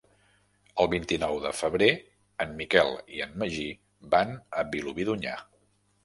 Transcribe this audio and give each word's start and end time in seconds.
El 0.83 0.87
vint-i-nou 0.91 1.35
de 1.41 1.49
febrer 1.57 1.89
en 2.45 2.55
Miquel 2.61 2.89
i 3.17 3.21
en 3.25 3.35
Magí 3.43 3.67
van 4.15 4.33
a 4.63 4.65
Vilobí 4.73 5.05
d'Onyar. 5.11 5.35